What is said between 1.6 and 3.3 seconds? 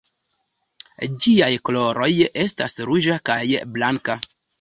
koloroj estas ruĝa